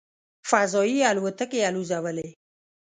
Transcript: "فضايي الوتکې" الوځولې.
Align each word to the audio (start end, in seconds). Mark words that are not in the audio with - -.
"فضايي 0.49 0.99
الوتکې" 1.11 1.59
الوځولې. 1.69 2.27